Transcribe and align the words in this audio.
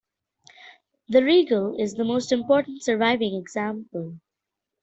The 1.09 1.23
Regal 1.23 1.79
is 1.79 1.93
the 1.93 2.03
most 2.03 2.31
important 2.31 2.81
surviving 2.81 3.35
example. 3.35 4.17